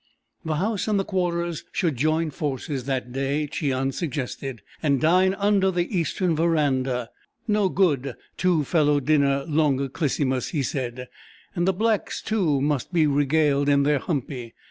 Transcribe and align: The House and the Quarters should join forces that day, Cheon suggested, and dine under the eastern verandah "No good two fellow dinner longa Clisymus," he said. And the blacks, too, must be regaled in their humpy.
The 0.43 0.55
House 0.55 0.87
and 0.87 0.99
the 0.99 1.05
Quarters 1.05 1.63
should 1.71 1.95
join 1.95 2.31
forces 2.31 2.85
that 2.85 3.11
day, 3.11 3.45
Cheon 3.45 3.93
suggested, 3.93 4.63
and 4.81 4.99
dine 4.99 5.35
under 5.35 5.69
the 5.69 5.95
eastern 5.95 6.35
verandah 6.35 7.11
"No 7.47 7.69
good 7.69 8.15
two 8.35 8.63
fellow 8.63 8.99
dinner 8.99 9.45
longa 9.47 9.89
Clisymus," 9.89 10.49
he 10.53 10.63
said. 10.63 11.07
And 11.55 11.67
the 11.67 11.71
blacks, 11.73 12.23
too, 12.23 12.59
must 12.61 12.91
be 12.91 13.05
regaled 13.05 13.69
in 13.69 13.83
their 13.83 13.99
humpy. 13.99 14.55